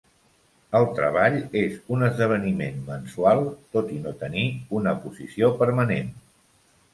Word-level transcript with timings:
El 0.77 0.85
"Treball" 0.99 1.35
és 1.59 1.75
un 1.97 2.05
esdeveniment 2.07 2.79
mensual, 2.87 3.43
tot 3.77 3.93
i 3.97 3.99
no 4.07 4.15
tenir 4.25 4.47
una 4.81 4.95
posició 5.05 5.53
permanent. 5.63 6.11